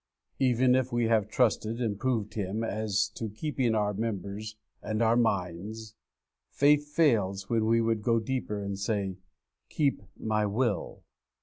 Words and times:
Even 0.39 0.73
if 0.73 0.91
we 0.91 1.03
have 1.09 1.29
trusted 1.29 1.79
and 1.79 1.99
proved 1.99 2.33
Him 2.33 2.63
as 2.63 3.07
to 3.09 3.29
keeping 3.29 3.75
our 3.75 3.93
members 3.93 4.55
and 4.81 4.99
our 4.99 5.15
minds, 5.15 5.93
faith 6.49 6.87
fails 6.87 7.51
when 7.51 7.65
we 7.67 7.81
would 7.81 8.01
go 8.01 8.19
deeper 8.19 8.59
and 8.63 8.79
say, 8.79 9.17
'Keep 9.69 10.01
my 10.17 10.47
will!' 10.47 11.03